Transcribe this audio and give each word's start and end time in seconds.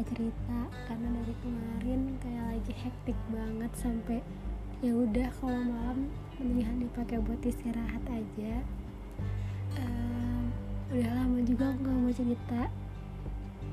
cerita-cerita 0.00 0.60
karena 0.88 1.08
dari 1.12 1.34
kemarin 1.44 2.00
kayak 2.24 2.44
lagi 2.56 2.72
hektik 2.72 3.18
banget 3.28 3.68
sampai 3.76 4.18
ya 4.80 4.96
udah 4.96 5.28
kalau 5.36 5.60
malam 5.60 6.08
mendingan 6.40 6.88
dipakai 6.88 7.20
buat 7.20 7.36
istirahat 7.44 8.00
aja. 8.08 8.64
Um, 9.76 10.48
udah 10.96 11.10
lama 11.20 11.44
juga 11.44 11.76
aku 11.76 11.84
nggak 11.84 12.00
mau 12.00 12.14
cerita. 12.16 12.60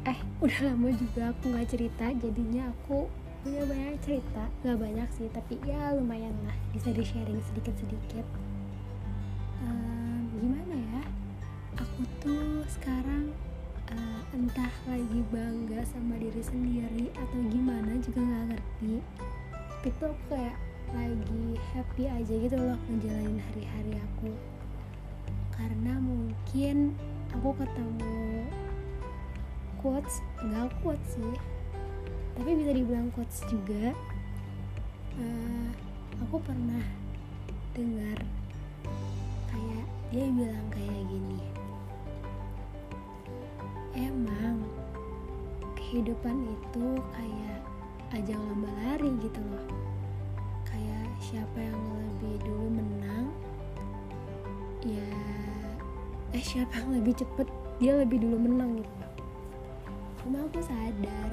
Eh 0.03 0.19
udah 0.43 0.59
lama 0.67 0.89
juga 0.99 1.21
aku 1.31 1.43
nggak 1.47 1.67
cerita 1.71 2.05
jadinya 2.19 2.63
aku 2.75 3.07
punya 3.47 3.63
banyak 3.63 3.95
cerita. 4.03 4.43
Nggak 4.67 4.77
banyak 4.83 5.09
sih 5.15 5.31
tapi 5.31 5.63
ya 5.63 5.95
lumayan 5.95 6.35
lah 6.43 6.55
bisa 6.75 6.91
di 6.91 7.07
sharing 7.07 7.39
sedikit 7.47 7.75
sedikit 7.79 8.27
um, 9.63 10.27
gimana 10.43 10.75
ya? 10.75 11.03
Aku 11.79 12.03
tuh 12.19 12.67
sekarang 12.67 13.06
uh, 13.06 13.06
entah 14.47 14.71
lagi 14.87 15.19
bangga 15.27 15.83
sama 15.91 16.15
diri 16.15 16.39
sendiri 16.39 17.11
atau 17.19 17.39
gimana 17.51 17.99
juga 17.99 18.23
nggak 18.23 18.45
ngerti. 18.55 19.03
Tapi 19.51 19.87
tuh 19.99 20.07
aku 20.07 20.23
kayak 20.31 20.55
lagi 20.95 21.59
happy 21.75 22.03
aja 22.07 22.31
gitu 22.31 22.55
loh 22.55 22.79
ngejalanin 22.87 23.43
hari-hari 23.43 23.99
aku. 23.99 24.31
Karena 25.51 25.99
mungkin 25.99 26.95
aku 27.35 27.59
ketemu 27.59 28.47
quotes 29.83 30.23
enggak 30.39 30.71
quotes 30.79 31.19
sih 31.19 31.35
tapi 32.39 32.55
bisa 32.55 32.71
dibilang 32.71 33.11
quotes 33.11 33.43
juga. 33.51 33.91
Uh, 35.19 35.67
aku 36.23 36.39
pernah 36.39 36.87
dengar 37.75 38.23
kayak 39.51 39.85
dia 40.15 40.23
bilang 40.31 40.67
kayak 40.71 41.03
gini 41.11 41.56
emang. 43.97 44.61
Kehidupan 45.73 46.45
itu 46.45 46.85
kayak 47.17 47.59
ajang 48.13 48.39
lomba 48.39 48.69
lari 48.85 49.09
gitu 49.19 49.41
loh. 49.41 49.67
Kayak 50.69 51.09
siapa 51.17 51.57
yang 51.57 51.81
lebih 51.97 52.37
dulu 52.45 52.65
menang 52.69 53.27
ya 54.85 55.09
eh 56.35 56.43
siapa 56.43 56.79
yang 56.79 57.01
lebih 57.01 57.17
cepet 57.17 57.47
dia 57.81 57.93
lebih 57.97 58.21
dulu 58.21 58.37
menang 58.37 58.79
gitu. 58.83 59.05
Cuma 60.21 60.43
aku 60.43 60.59
sadar 60.61 61.31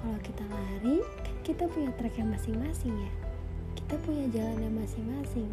kalau 0.00 0.18
kita 0.24 0.44
lari 0.48 1.04
kan 1.24 1.36
kita 1.44 1.64
punya 1.68 1.90
tracknya 1.96 2.36
masing-masing 2.36 2.94
ya. 2.94 3.12
Kita 3.74 3.94
punya 4.06 4.24
jalannya 4.30 4.70
masing-masing. 4.82 5.50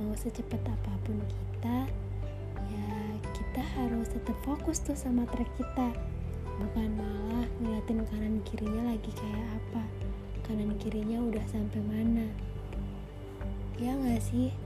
Mau 0.00 0.14
secepat 0.18 0.60
apa 0.66 0.92
pun 1.06 1.18
kita 1.24 1.86
ya 2.68 3.01
kita 3.52 3.68
harus 3.76 4.08
tetap 4.08 4.32
fokus 4.48 4.80
tuh 4.80 4.96
sama 4.96 5.28
track 5.28 5.52
kita. 5.60 5.92
Bukan 6.56 6.88
malah 6.96 7.44
ngeliatin 7.60 8.00
kanan 8.08 8.40
kirinya 8.48 8.88
lagi 8.88 9.12
kayak 9.12 9.44
apa. 9.60 9.84
Kanan 10.48 10.72
kirinya 10.80 11.20
udah 11.20 11.44
sampai 11.52 11.84
mana. 11.84 12.32
Ya 13.76 13.92
nggak 13.92 14.24
sih? 14.24 14.56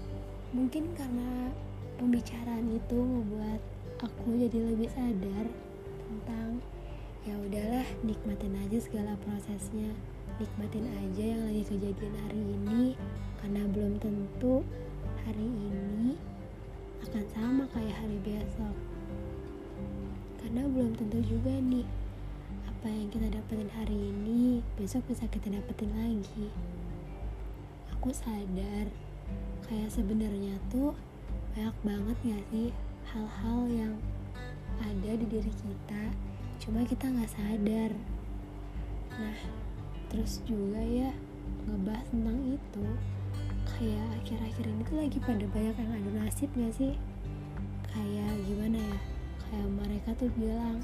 Mungkin 0.54 0.94
karena 0.94 1.50
pembicaraan 1.98 2.78
itu 2.78 2.94
membuat 2.94 3.58
aku 4.06 4.38
jadi 4.38 4.54
lebih 4.54 4.86
sadar 4.94 5.50
tentang 6.06 6.62
ya 7.26 7.34
udahlah 7.42 7.86
nikmatin 8.06 8.54
aja 8.70 8.78
segala 8.78 9.18
prosesnya. 9.26 9.90
Nikmatin 10.38 10.86
aja 10.94 11.24
yang 11.34 11.42
lagi 11.42 11.74
kejadian 11.74 12.14
hari 12.22 12.38
ini. 12.38 12.94
Karena 13.42 13.66
belum 13.66 13.98
tentu 13.98 14.62
hari 15.26 15.42
ini 15.42 16.14
akan 17.04 17.24
sama 17.34 17.64
kayak 17.74 17.96
hari 18.00 18.16
besok. 18.24 18.76
Karena 20.40 20.62
belum 20.70 20.96
tentu 20.96 21.18
juga 21.26 21.52
nih 21.52 21.84
apa 22.70 22.88
yang 22.88 23.10
kita 23.10 23.26
dapetin 23.34 23.70
hari 23.74 23.98
ini 24.14 24.62
besok 24.78 25.02
bisa 25.10 25.26
kita 25.26 25.50
dapetin 25.50 25.90
lagi. 25.92 26.48
Aku 27.98 28.14
sadar 28.14 28.86
kayak 29.66 29.90
sebenarnya 29.90 30.54
tuh 30.70 30.94
banyak 31.52 31.76
banget 31.82 32.16
gak 32.22 32.44
sih 32.54 32.68
hal-hal 33.10 33.60
yang 33.66 33.94
ada 34.78 35.10
di 35.16 35.26
diri 35.26 35.50
kita 35.50 36.02
cuma 36.62 36.84
kita 36.86 37.10
nggak 37.10 37.32
sadar. 37.32 37.90
Nah 39.16 39.38
terus 40.12 40.40
juga 40.46 40.80
ya 40.80 41.10
ngebahas 41.66 42.06
tentang 42.12 42.38
itu 42.54 42.86
kayak 43.74 44.06
akhir-akhir 44.22 44.64
ini 44.64 44.82
tuh 44.86 44.96
lagi 45.02 45.18
pada 45.18 45.44
banyak 45.50 45.74
yang 45.74 45.90
adu 45.98 46.10
nasib 46.14 46.50
gak 46.54 46.72
sih? 46.78 46.94
Kayak 47.90 48.32
gimana 48.46 48.78
ya? 48.78 48.98
Kayak 49.46 49.68
mereka 49.74 50.10
tuh 50.14 50.30
bilang 50.38 50.78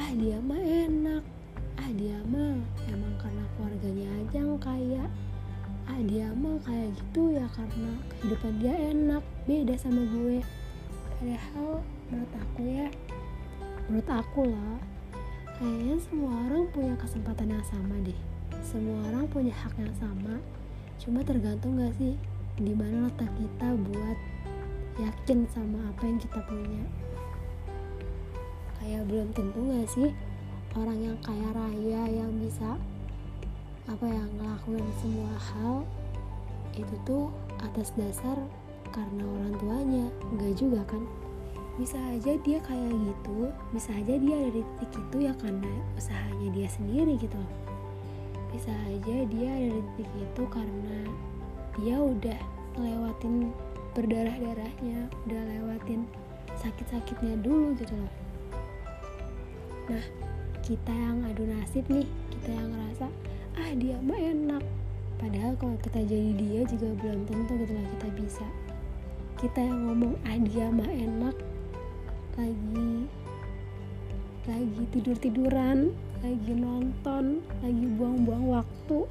ah 0.00 0.10
dia 0.16 0.38
mah 0.40 0.60
enak. 0.60 1.22
Ah 1.76 1.90
dia 1.92 2.18
mah 2.24 2.56
emang 2.88 3.14
karena 3.20 3.44
keluarganya 3.54 4.08
aja 4.24 4.38
yang 4.40 4.56
kaya. 4.56 5.04
Ah 5.84 6.00
dia 6.00 6.32
mah 6.32 6.56
kayak 6.64 6.96
gitu 6.96 7.36
ya 7.36 7.46
karena 7.52 7.90
kehidupan 8.08 8.52
dia 8.58 8.74
enak. 8.94 9.22
Beda 9.44 9.74
sama 9.76 10.02
gue. 10.08 10.40
Padahal 11.20 11.84
menurut 12.08 12.32
aku 12.36 12.60
ya 12.64 12.88
menurut 13.84 14.08
aku 14.08 14.48
lah 14.48 14.76
kayaknya 15.60 15.96
semua 16.00 16.32
orang 16.48 16.64
punya 16.72 16.94
kesempatan 16.96 17.52
yang 17.52 17.64
sama 17.68 17.94
deh. 18.00 18.18
Semua 18.64 18.96
orang 19.12 19.28
punya 19.28 19.52
hak 19.52 19.76
yang 19.76 19.94
sama 20.00 20.40
cuma 21.02 21.20
tergantung 21.26 21.78
gak 21.80 21.94
sih 21.98 22.14
di 22.54 22.70
mana 22.70 23.10
letak 23.10 23.30
kita 23.34 23.68
buat 23.90 24.18
yakin 25.02 25.42
sama 25.50 25.90
apa 25.90 26.02
yang 26.06 26.18
kita 26.22 26.40
punya. 26.46 26.84
Kayak 28.78 29.02
belum 29.10 29.28
tentu 29.34 29.60
gak 29.74 29.88
sih 29.90 30.10
orang 30.78 30.98
yang 31.02 31.18
kaya 31.22 31.48
raya 31.50 32.02
yang 32.10 32.30
bisa 32.38 32.78
apa 33.84 34.06
yang 34.06 34.30
ngelakuin 34.38 34.86
semua 35.02 35.34
hal 35.36 35.74
itu 36.74 36.94
tuh 37.04 37.30
atas 37.62 37.90
dasar 37.98 38.38
karena 38.94 39.22
orang 39.26 39.54
tuanya. 39.58 40.06
Enggak 40.30 40.54
juga 40.54 40.80
kan? 40.86 41.02
Bisa 41.74 41.98
aja 41.98 42.38
dia 42.38 42.62
kayak 42.62 42.94
gitu 42.94 43.50
bisa 43.74 43.90
aja 43.90 44.14
dia 44.14 44.34
ada 44.38 44.50
di 44.54 44.62
titik 44.78 45.02
itu 45.10 45.26
ya 45.26 45.34
karena 45.42 45.74
usahanya 45.98 46.48
dia 46.54 46.70
sendiri 46.70 47.18
gitu 47.18 47.34
loh 47.34 47.73
bisa 48.54 48.70
aja 48.86 49.16
dia 49.34 49.50
ada 49.50 49.70
di 49.74 49.82
titik 49.98 50.14
itu 50.14 50.42
karena 50.46 50.98
dia 51.74 51.98
udah 51.98 52.38
lewatin 52.78 53.50
berdarah-darahnya 53.98 55.10
udah 55.26 55.42
lewatin 55.50 56.06
sakit-sakitnya 56.54 57.34
dulu 57.42 57.74
gitu 57.82 57.98
loh. 57.98 58.12
Nah 59.90 60.04
kita 60.62 60.94
yang 60.94 61.26
adu 61.26 61.50
nasib 61.50 61.82
nih 61.90 62.06
kita 62.30 62.54
yang 62.54 62.70
ngerasa 62.70 63.10
ah 63.58 63.70
dia 63.74 63.98
mah 63.98 64.22
enak. 64.22 64.62
Padahal 65.18 65.58
kalau 65.58 65.74
kita 65.82 66.06
jadi 66.06 66.30
dia 66.38 66.62
juga 66.70 66.94
belum 67.02 67.26
tentu 67.26 67.58
gitu 67.58 67.74
loh 67.74 67.86
kita 67.98 68.08
bisa. 68.22 68.46
Kita 69.34 69.58
yang 69.66 69.90
ngomong 69.90 70.14
ah 70.30 70.38
dia 70.38 70.70
mah 70.70 70.90
enak 70.94 71.36
lagi 72.38 73.10
lagi 74.46 74.82
tidur 74.94 75.16
tiduran 75.18 75.90
lagi 76.24 76.56
nonton 76.56 77.44
lagi 77.60 77.84
buang-buang 78.00 78.48
waktu. 78.48 79.04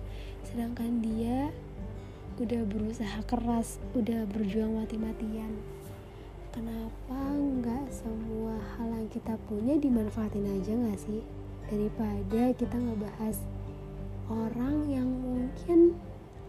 Sedangkan 0.49 1.05
dia 1.05 1.53
udah 2.41 2.65
berusaha 2.65 3.21
keras 3.29 3.77
udah 3.93 4.25
berjuang 4.33 4.81
mati-matian. 4.81 5.53
Kenapa 6.49 7.21
nggak 7.37 7.93
semua 7.93 8.57
hal 8.77 8.89
yang 8.89 9.09
kita 9.13 9.37
punya 9.45 9.77
dimanfaatin 9.77 10.45
aja 10.45 10.73
nggak 10.73 10.97
sih? 10.97 11.21
Daripada 11.69 12.53
kita 12.57 12.77
ngebahas 12.77 13.37
orang 14.29 14.89
yang 14.89 15.05
mungkin 15.05 15.97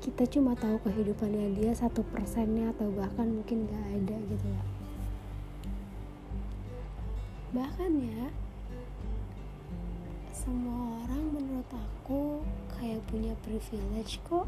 kita 0.00 0.28
cuma 0.28 0.52
tahu 0.56 0.76
kehidupannya 0.84 1.56
dia 1.56 1.72
satu 1.72 2.04
persennya 2.12 2.72
atau 2.76 2.92
bahkan 2.92 3.28
mungkin 3.28 3.64
nggak 3.68 3.84
ada 4.00 4.16
gitu 4.28 4.46
ya. 4.48 4.62
Bahkan 7.56 7.90
ya 8.00 8.24
semua 10.44 11.00
orang 11.00 11.24
menurut 11.32 11.70
aku 11.72 12.44
kayak 12.76 13.00
punya 13.08 13.32
privilege 13.40 14.20
kok. 14.28 14.44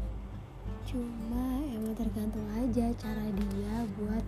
Cuma 0.85 1.57
emang 1.73 1.97
tergantung 1.97 2.45
aja 2.53 2.93
cara 3.01 3.25
dia 3.33 3.75
buat 3.97 4.21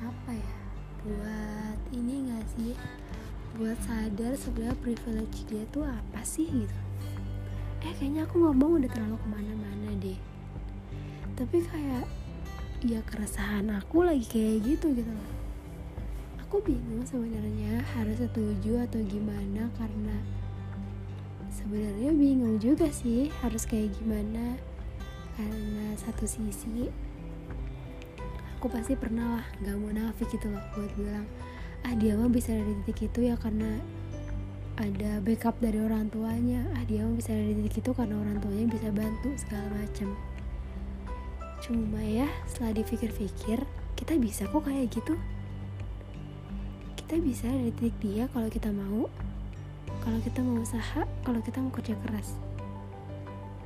apa 0.00 0.32
ya 0.32 0.56
buat 1.04 1.78
ini 1.92 2.32
gak 2.32 2.44
sih? 2.56 2.72
Buat 3.60 3.76
sadar 3.84 4.40
sebenarnya 4.40 4.80
privilege 4.80 5.44
dia 5.52 5.68
tuh 5.68 5.84
apa 5.84 6.24
sih 6.24 6.48
gitu. 6.48 6.78
Eh 7.84 7.92
kayaknya 8.00 8.24
aku 8.24 8.40
ngomong 8.40 8.80
udah 8.80 8.88
terlalu 8.88 9.20
ke 9.20 9.28
mana-mana 9.28 9.92
deh. 10.00 10.16
Tapi 11.36 11.60
kayak 11.60 12.08
ya 12.88 13.04
keresahan 13.04 13.68
aku 13.68 14.00
lagi 14.00 14.24
kayak 14.24 14.64
gitu 14.64 14.96
gitu 14.96 15.12
loh. 15.12 15.32
Aku 16.40 16.64
bingung 16.64 17.04
sebenarnya 17.04 17.84
harus 17.92 18.16
setuju 18.16 18.80
atau 18.88 19.04
gimana 19.04 19.68
karena 19.76 20.16
sebenarnya 21.56 22.12
bingung 22.12 22.60
juga 22.60 22.92
sih 22.92 23.32
harus 23.40 23.64
kayak 23.64 23.96
gimana. 23.96 24.60
Karena 25.36 25.96
satu 25.96 26.28
sisi 26.28 26.92
aku 28.56 28.72
pasti 28.72 28.96
pernah 28.96 29.40
lah 29.40 29.46
gak 29.64 29.76
mau 29.76 29.92
nafik 29.92 30.32
gitu 30.32 30.48
loh 30.48 30.64
buat 30.72 30.88
bilang 30.96 31.28
ah 31.84 31.92
dia 31.92 32.16
mah 32.16 32.32
bisa 32.32 32.56
ada 32.56 32.64
di 32.64 32.72
titik 32.82 33.12
itu 33.12 33.28
ya 33.28 33.36
karena 33.36 33.78
ada 34.80 35.20
backup 35.24 35.56
dari 35.60 35.80
orang 35.80 36.08
tuanya. 36.12 36.64
Ah 36.76 36.84
dia 36.84 37.04
bisa 37.08 37.32
ada 37.32 37.44
di 37.44 37.64
titik 37.64 37.84
itu 37.84 37.90
karena 37.96 38.16
orang 38.16 38.36
tuanya 38.40 38.66
bisa 38.68 38.88
bantu 38.92 39.32
segala 39.40 39.68
macam 39.72 40.12
cuma 41.66 41.98
ya 41.98 42.28
setelah 42.46 42.78
dipikir-pikir 42.78 43.58
kita 43.96 44.14
bisa 44.20 44.46
kok 44.46 44.62
kayak 44.68 44.86
gitu. 44.92 45.18
Kita 46.94 47.16
bisa 47.18 47.48
dari 47.48 47.72
titik 47.74 47.96
dia 47.98 48.24
kalau 48.30 48.46
kita 48.46 48.70
mau 48.70 49.10
kalau 50.06 50.22
kita 50.22 50.38
mau 50.38 50.62
usaha 50.62 51.02
kalau 51.26 51.42
kita 51.42 51.58
mau 51.58 51.74
kerja 51.74 51.98
keras. 52.06 52.38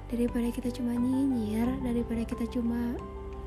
Daripada 0.08 0.48
kita 0.48 0.72
cuma 0.72 0.96
nyinyir 0.96 1.68
daripada 1.84 2.24
kita 2.24 2.48
cuma 2.48 2.96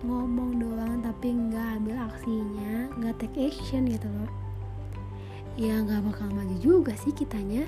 ngomong 0.06 0.62
doang 0.62 1.02
tapi 1.02 1.34
nggak 1.34 1.82
ambil 1.82 1.98
aksinya 2.06 2.94
nggak 3.02 3.18
take 3.18 3.50
action 3.50 3.90
gitu 3.90 4.06
loh. 4.06 4.30
Ya 5.58 5.82
nggak 5.82 6.06
bakal 6.06 6.30
maju 6.38 6.54
juga 6.62 6.94
sih 7.02 7.10
kitanya. 7.10 7.66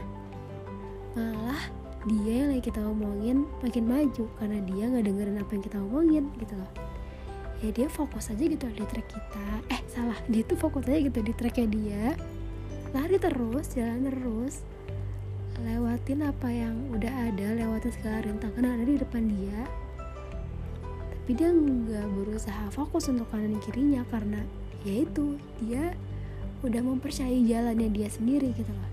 Malah 1.18 1.74
dia 2.06 2.46
yang 2.46 2.54
lagi 2.54 2.70
kita 2.70 2.86
omongin 2.86 3.50
makin 3.66 3.90
maju 3.90 4.30
karena 4.38 4.62
dia 4.62 4.84
nggak 4.94 5.10
dengerin 5.10 5.42
apa 5.42 5.52
yang 5.58 5.64
kita 5.66 5.78
omongin 5.82 6.24
gitu 6.38 6.54
loh. 6.54 6.72
Ya 7.66 7.74
dia 7.74 7.90
fokus 7.90 8.30
aja 8.30 8.46
gitu 8.46 8.70
di 8.70 8.86
track 8.86 9.10
kita. 9.10 9.48
Eh 9.74 9.82
salah. 9.90 10.22
Dia 10.30 10.46
tuh 10.46 10.62
fokus 10.62 10.86
aja 10.86 11.02
gitu 11.02 11.18
di 11.26 11.34
tracknya 11.34 11.66
dia. 11.66 12.06
Lari 12.94 13.18
terus 13.18 13.74
jalan 13.74 14.06
terus 14.06 14.75
lewatin 15.64 16.28
apa 16.28 16.48
yang 16.52 16.76
udah 16.92 17.32
ada 17.32 17.48
lewatin 17.56 17.92
segala 17.96 18.24
rintangan 18.26 18.66
ada 18.66 18.84
di 18.84 18.96
depan 19.00 19.24
dia. 19.30 19.62
Tapi 21.14 21.32
dia 21.34 21.50
nggak 21.50 22.08
berusaha 22.12 22.66
fokus 22.76 23.08
untuk 23.08 23.30
kanan 23.32 23.58
kirinya 23.64 24.04
karena 24.12 24.44
yaitu 24.84 25.40
dia 25.64 25.96
udah 26.62 26.82
mempercayai 26.82 27.46
jalannya 27.48 27.90
dia 27.94 28.10
sendiri 28.12 28.52
gitu 28.54 28.70
loh. 28.70 28.92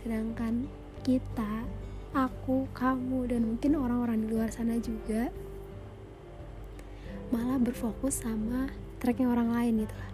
Sedangkan 0.00 0.66
kita 1.06 1.64
aku 2.12 2.66
kamu 2.76 3.30
dan 3.30 3.40
mungkin 3.54 3.78
orang-orang 3.78 4.24
di 4.24 4.26
luar 4.32 4.52
sana 4.52 4.76
juga 4.82 5.32
malah 7.32 7.56
berfokus 7.56 8.20
sama 8.20 8.68
tracknya 9.00 9.32
orang 9.32 9.48
lain 9.48 9.88
gitu 9.88 9.96
loh 9.96 10.12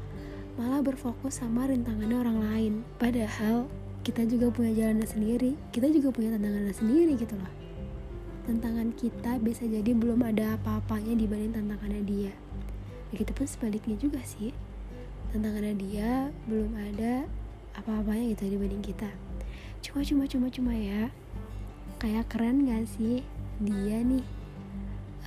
malah 0.59 0.83
berfokus 0.83 1.39
sama 1.39 1.71
rintangannya 1.71 2.19
orang 2.19 2.39
lain. 2.43 2.73
Padahal 2.99 3.71
kita 4.09 4.25
juga 4.25 4.49
punya 4.49 4.73
jalannya 4.73 5.05
sendiri. 5.05 5.53
Kita 5.69 5.93
juga 5.93 6.09
punya 6.17 6.33
tantangannya 6.33 6.73
sendiri 6.73 7.13
gitu 7.21 7.37
loh. 7.37 7.53
Tantangan 8.49 8.97
kita 8.97 9.37
bisa 9.37 9.69
jadi 9.69 9.93
belum 9.93 10.25
ada 10.25 10.57
apa-apanya 10.57 11.13
dibanding 11.13 11.53
tantangannya 11.53 12.03
dia. 12.09 12.33
Begitupun 13.13 13.45
sebaliknya 13.45 14.01
juga 14.01 14.25
sih. 14.25 14.57
Tantangannya 15.29 15.77
dia 15.77 16.33
belum 16.49 16.73
ada 16.73 17.29
apa-apanya 17.77 18.33
gitu 18.33 18.49
dibanding 18.57 18.81
kita. 18.81 19.13
Cuma 19.85 20.01
cuma 20.01 20.25
cuma 20.25 20.49
cuma 20.49 20.73
ya. 20.73 21.13
Kayak 22.01 22.33
keren 22.33 22.65
gak 22.65 22.89
sih 22.89 23.21
dia 23.61 24.01
nih 24.01 24.25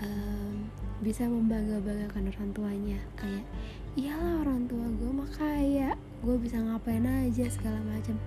um, 0.01 0.66
bisa 1.06 1.30
membangga-banggakan 1.30 2.33
orang 2.33 2.50
tuanya? 2.57 3.00
Kayak 3.13 3.45
iyalah 3.94 4.42
orang 4.42 4.66
tua 4.66 4.89
gue 4.89 5.12
mah 5.13 5.30
kaya. 5.38 5.94
Gue 6.25 6.42
bisa 6.42 6.57
ngapain 6.57 7.06
aja 7.06 7.45
segala 7.45 7.78
macam 7.86 8.18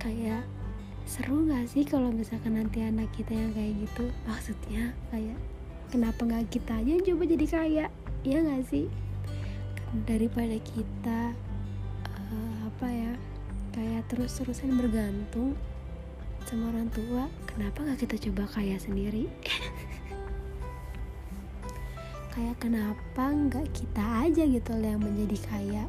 kayak 0.00 0.42
seru 1.04 1.44
gak 1.44 1.68
sih 1.68 1.84
kalau 1.84 2.08
misalkan 2.08 2.56
nanti 2.56 2.80
anak 2.80 3.12
kita 3.12 3.36
yang 3.36 3.52
kayak 3.52 3.84
gitu? 3.84 4.08
Maksudnya 4.24 4.96
kayak 5.12 5.36
kenapa 5.92 6.24
nggak 6.24 6.48
kita 6.48 6.80
aja 6.80 6.90
yang 6.96 7.04
coba 7.04 7.22
jadi 7.28 7.46
kaya? 7.46 7.86
Ya 8.24 8.38
gak 8.40 8.64
sih? 8.72 8.88
Daripada 10.08 10.56
kita 10.64 11.36
uh, 12.16 12.54
apa 12.64 12.88
ya 12.88 13.12
kayak 13.76 14.08
terus-terusan 14.08 14.74
bergantung 14.80 15.54
sama 16.48 16.72
orang 16.74 16.88
tua 16.90 17.30
kenapa 17.46 17.84
nggak 17.84 18.00
kita 18.08 18.16
coba 18.30 18.48
kaya 18.48 18.80
sendiri? 18.80 19.28
Kayak 22.30 22.62
kenapa 22.62 23.24
nggak 23.26 23.74
kita 23.74 24.04
aja 24.22 24.46
gitu 24.46 24.72
yang 24.78 25.02
menjadi 25.02 25.38
kaya? 25.50 25.84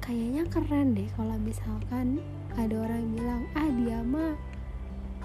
Kayaknya 0.00 0.48
keren 0.48 0.96
deh 0.96 1.08
kalau 1.12 1.36
misalkan 1.36 2.24
ada 2.54 2.74
orang 2.78 2.98
yang 3.02 3.12
bilang 3.18 3.42
ah 3.58 3.68
dia 3.68 3.98
mah 4.06 4.32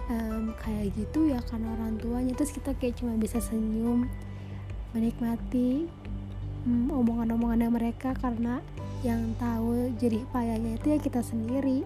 um, 0.10 0.52
kayak 0.60 0.92
gitu 0.98 1.30
ya 1.32 1.40
karena 1.48 1.70
orang 1.78 1.96
tuanya. 2.02 2.34
Terus 2.36 2.52
kita 2.54 2.74
kayak 2.76 2.98
cuma 3.00 3.16
bisa 3.16 3.38
senyum 3.40 4.10
menikmati 4.92 5.86
hmm, 6.66 6.90
omongan-omongannya 6.90 7.70
mereka 7.70 8.18
karena 8.18 8.60
yang 9.06 9.32
tahu 9.40 9.94
jadi 9.96 10.20
payahnya 10.34 10.82
itu 10.82 10.86
ya 10.90 10.98
kita 11.00 11.22
sendiri. 11.22 11.86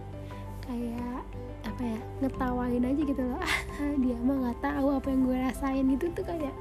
Kayak 0.63 1.27
apa 1.63 1.81
ya 1.83 1.99
ngetawain 2.23 2.83
aja 2.87 3.01
gitu 3.03 3.23
loh. 3.23 3.43
Dia 4.03 4.17
mah 4.23 4.35
nggak 4.47 4.59
tahu 4.63 4.87
apa 4.95 5.07
yang 5.11 5.21
gue 5.27 5.37
rasain 5.37 5.87
itu 5.91 6.05
tuh 6.15 6.25
kayak 6.25 6.55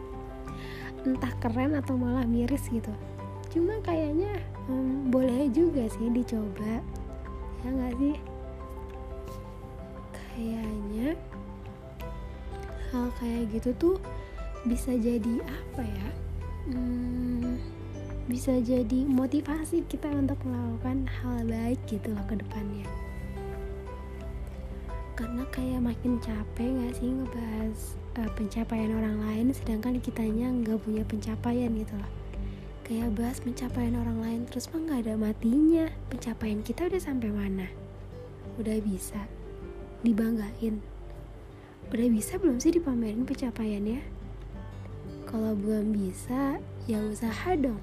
entah 1.02 1.34
keren 1.42 1.74
atau 1.78 1.94
malah 1.94 2.26
miris 2.26 2.66
gitu. 2.70 2.90
Cuma 3.50 3.78
kayaknya 3.84 4.42
hmm, 4.66 5.10
boleh 5.14 5.46
juga 5.54 5.86
sih 5.86 6.10
dicoba. 6.10 6.82
Ya 7.62 7.68
nggak 7.70 7.94
sih 8.02 8.14
kayaknya 10.32 11.14
hal 12.92 13.08
kayak 13.16 13.48
gitu 13.56 13.70
tuh 13.76 13.96
bisa 14.68 14.94
jadi 14.94 15.42
apa 15.42 15.82
ya? 15.82 16.08
Hmm, 16.70 17.58
bisa 18.30 18.54
jadi 18.62 19.02
motivasi 19.08 19.82
kita 19.90 20.06
untuk 20.12 20.38
melakukan 20.46 21.08
hal 21.08 21.42
baik 21.48 21.80
gitu 21.90 22.14
loh 22.14 22.24
ke 22.28 22.38
depannya. 22.38 22.86
Karena 25.18 25.44
kayak 25.50 25.80
makin 25.82 26.16
capek 26.22 26.68
gak 26.68 26.92
sih 26.96 27.10
ngebahas 27.10 27.78
uh, 28.20 28.30
pencapaian 28.38 28.92
orang 28.96 29.18
lain 29.20 29.46
sedangkan 29.52 30.00
kitanya 30.00 30.48
nggak 30.48 30.80
punya 30.80 31.02
pencapaian 31.04 31.72
gitu 31.74 31.94
loh. 31.98 32.12
Kayak 32.82 33.14
bahas 33.14 33.38
pencapaian 33.40 33.94
orang 33.96 34.18
lain 34.20 34.40
terus 34.48 34.68
mah 34.70 34.80
nggak 34.84 35.00
ada 35.08 35.14
matinya. 35.18 35.86
Pencapaian 36.08 36.60
kita 36.64 36.88
udah 36.88 37.00
sampai 37.02 37.30
mana? 37.30 37.66
Udah 38.60 38.78
bisa 38.84 39.41
dibanggain. 40.02 40.82
Udah 41.88 42.08
bisa 42.10 42.38
belum 42.38 42.58
sih 42.58 42.74
dipamerin 42.74 43.26
pencapaiannya? 43.26 44.02
Kalau 45.26 45.56
belum 45.56 45.96
bisa 45.96 46.60
ya 46.90 47.00
usaha 47.02 47.56
dong. 47.56 47.80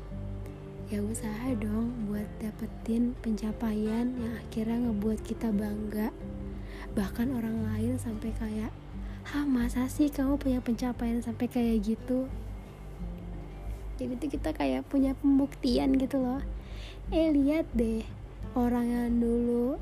Ya 0.89 1.01
usaha 1.05 1.53
dong 1.57 1.93
buat 2.09 2.25
dapetin 2.41 3.13
pencapaian 3.21 4.09
yang 4.13 4.33
akhirnya 4.37 4.89
ngebuat 4.89 5.19
kita 5.25 5.49
bangga. 5.49 6.09
Bahkan 6.93 7.33
orang 7.33 7.65
lain 7.73 7.95
sampai 8.01 8.33
kayak 8.37 8.73
Hah 9.29 9.45
masa 9.45 9.85
sih 9.85 10.09
kamu 10.09 10.41
punya 10.41 10.57
pencapaian 10.57 11.21
sampai 11.21 11.45
kayak 11.45 11.85
gitu? 11.85 12.25
Jadi 14.01 14.17
tuh 14.17 14.25
kita 14.25 14.49
kayak 14.57 14.89
punya 14.89 15.13
pembuktian 15.13 15.93
gitu 16.01 16.17
loh. 16.17 16.41
Eh 17.13 17.29
lihat 17.29 17.69
deh 17.77 18.01
orang 18.57 18.89
yang 18.89 19.21
dulu 19.21 19.77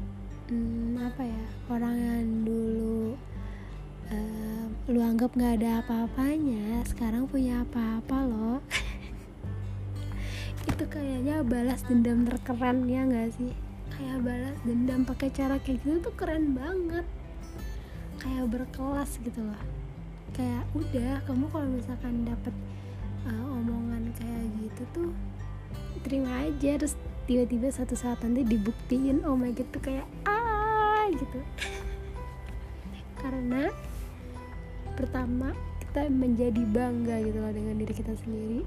hmm, 0.47 0.95
apa 1.03 1.23
ya 1.27 1.43
orang 1.67 1.95
yang 1.95 2.27
dulu 2.47 3.19
uh, 4.11 4.65
lu 4.87 4.99
anggap 5.03 5.35
nggak 5.35 5.59
ada 5.59 5.83
apa-apanya 5.83 6.83
sekarang 6.87 7.27
punya 7.27 7.67
apa-apa 7.67 8.17
loh. 8.27 8.59
Itu 10.71 10.83
kayaknya 10.87 11.43
balas 11.43 11.83
dendam 11.87 12.23
terkeren 12.23 12.87
ya 12.87 13.03
nggak 13.03 13.35
sih? 13.35 13.51
Kayak 13.91 14.23
balas 14.23 14.57
dendam 14.63 15.03
pakai 15.03 15.29
cara 15.35 15.59
kayak 15.59 15.83
gitu 15.83 16.07
tuh 16.07 16.15
keren 16.15 16.55
banget. 16.55 17.03
Kayak 18.19 18.47
berkelas 18.47 19.19
gitu 19.19 19.43
loh. 19.43 19.63
Kayak 20.31 20.63
udah 20.71 21.19
kamu 21.27 21.45
kalau 21.51 21.67
misalkan 21.67 22.23
dapet 22.23 22.55
uh, 23.27 23.55
omongan 23.57 24.15
kayak 24.15 24.47
gitu 24.63 24.83
tuh 24.95 25.11
terima 26.05 26.45
aja 26.45 26.77
terus 26.77 26.95
tiba-tiba 27.27 27.67
satu 27.73 27.97
saat 27.97 28.21
nanti 28.23 28.45
dibuktiin 28.45 29.25
oh 29.27 29.35
my 29.35 29.51
god 29.51 29.67
tuh 29.73 29.83
kayak 29.83 30.07
ah 30.23 30.36
gitu. 31.17 31.39
Karena 33.17 33.73
pertama 34.93 35.53
kita 35.81 36.09
menjadi 36.09 36.61
bangga 36.69 37.21
gitu 37.25 37.37
loh 37.41 37.53
dengan 37.53 37.75
diri 37.81 37.93
kita 37.93 38.13
sendiri. 38.23 38.61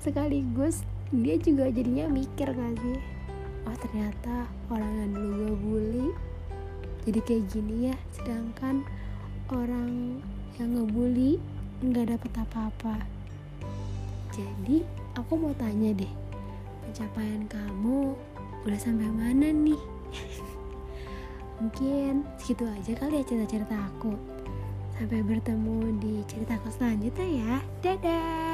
Sekaligus 0.00 0.84
dia 1.10 1.40
juga 1.40 1.72
jadinya 1.72 2.06
mikir 2.12 2.52
gak 2.52 2.72
sih? 2.80 2.98
Oh 3.66 3.76
ternyata 3.80 4.46
orang 4.70 4.92
yang 5.02 5.10
dulu 5.16 5.32
gue 5.34 5.56
bully 5.58 6.08
jadi 7.08 7.20
kayak 7.24 7.44
gini 7.50 7.90
ya. 7.90 7.96
Sedangkan 8.14 8.84
orang 9.50 10.20
yang 10.60 10.74
ngebully 10.74 11.38
nggak 11.80 12.12
dapet 12.14 12.32
apa-apa. 12.36 12.96
Jadi 14.36 14.84
aku 15.16 15.32
mau 15.40 15.54
tanya 15.56 15.96
deh 15.96 16.12
pencapaian 16.86 17.42
kamu 17.50 18.14
udah 18.62 18.78
sampai 18.78 19.10
mana 19.10 19.50
nih 19.50 19.80
mungkin 21.60 22.24
segitu 22.40 22.64
aja 22.68 22.92
kali 22.96 23.20
ya 23.20 23.24
cerita-cerita 23.24 23.76
aku. 23.76 24.12
Sampai 24.96 25.20
bertemu 25.20 26.00
di 26.00 26.24
cerita 26.24 26.56
selanjutnya 26.72 27.26
ya. 27.26 27.54
Dadah 27.84 28.45